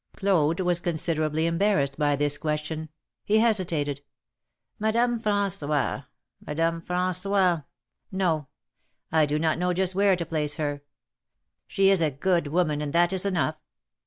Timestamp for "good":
12.09-12.45